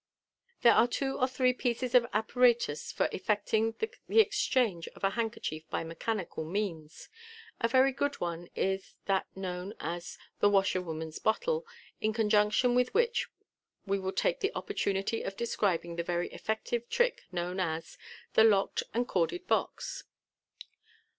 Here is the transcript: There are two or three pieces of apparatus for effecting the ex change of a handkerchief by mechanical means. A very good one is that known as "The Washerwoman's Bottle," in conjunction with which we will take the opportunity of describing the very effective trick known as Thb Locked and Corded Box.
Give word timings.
There 0.63 0.73
are 0.73 0.87
two 0.87 1.19
or 1.19 1.27
three 1.27 1.53
pieces 1.53 1.93
of 1.93 2.07
apparatus 2.11 2.91
for 2.91 3.07
effecting 3.11 3.75
the 3.77 3.91
ex 4.19 4.43
change 4.47 4.87
of 4.95 5.03
a 5.03 5.11
handkerchief 5.11 5.69
by 5.69 5.83
mechanical 5.83 6.43
means. 6.43 7.07
A 7.59 7.67
very 7.67 7.91
good 7.91 8.19
one 8.19 8.49
is 8.55 8.95
that 9.05 9.27
known 9.37 9.75
as 9.79 10.17
"The 10.39 10.49
Washerwoman's 10.49 11.19
Bottle," 11.19 11.67
in 11.99 12.13
conjunction 12.13 12.73
with 12.73 12.95
which 12.95 13.27
we 13.85 13.99
will 13.99 14.11
take 14.11 14.39
the 14.39 14.51
opportunity 14.55 15.21
of 15.21 15.37
describing 15.37 15.97
the 15.97 16.03
very 16.03 16.29
effective 16.29 16.89
trick 16.89 17.25
known 17.31 17.59
as 17.59 17.99
Thb 18.33 18.49
Locked 18.49 18.81
and 18.95 19.07
Corded 19.07 19.45
Box. 19.45 20.05